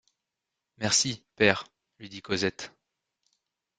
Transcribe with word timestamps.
Merci, 0.79 1.23
père! 1.35 1.63
lui 1.99 2.09
dit 2.09 2.23
Cosette. 2.23 2.73